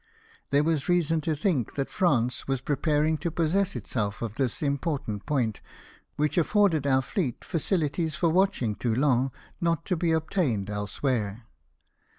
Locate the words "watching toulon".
8.29-9.29